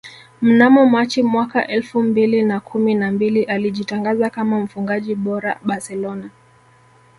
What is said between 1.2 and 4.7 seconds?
mwaka elfu mbili na kumi na mbili alijitangaza kama